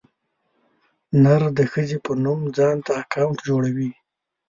[1.23, 3.89] نر د ښځې په نوم ځانته اکاونټ جوړوي.